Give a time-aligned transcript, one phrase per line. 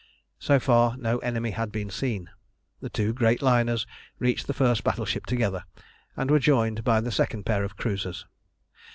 [0.39, 2.31] So far no enemy had been seen.
[2.79, 3.85] The two great liners
[4.17, 5.63] reached the first battleship together,
[6.17, 8.25] and were joined by the second pair of cruisers.